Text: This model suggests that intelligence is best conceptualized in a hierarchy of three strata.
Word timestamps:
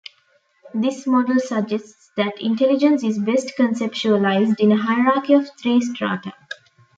This 0.73 1.05
model 1.05 1.37
suggests 1.39 2.09
that 2.17 2.41
intelligence 2.41 3.03
is 3.03 3.19
best 3.19 3.51
conceptualized 3.55 4.59
in 4.59 4.71
a 4.71 4.75
hierarchy 4.77 5.33
of 5.35 5.47
three 5.61 5.79
strata. 5.79 6.33